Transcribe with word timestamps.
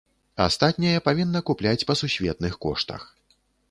Астатняе 0.45 1.03
павінна 1.09 1.43
купляць 1.51 1.87
па 1.93 1.99
сусветных 2.03 2.53
коштах. 2.69 3.11